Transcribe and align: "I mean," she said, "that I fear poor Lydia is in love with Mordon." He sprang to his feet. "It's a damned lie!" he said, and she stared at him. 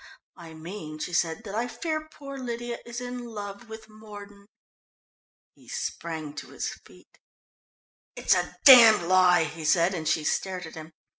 "I 0.35 0.55
mean," 0.55 0.97
she 0.97 1.13
said, 1.13 1.43
"that 1.43 1.53
I 1.53 1.67
fear 1.67 2.09
poor 2.11 2.35
Lydia 2.39 2.79
is 2.87 2.99
in 2.99 3.23
love 3.23 3.69
with 3.69 3.87
Mordon." 3.87 4.47
He 5.53 5.67
sprang 5.67 6.33
to 6.37 6.47
his 6.49 6.69
feet. 6.69 7.19
"It's 8.15 8.33
a 8.33 8.55
damned 8.65 9.03
lie!" 9.07 9.43
he 9.43 9.63
said, 9.63 9.93
and 9.93 10.07
she 10.07 10.23
stared 10.23 10.65
at 10.65 10.73
him. 10.73 10.93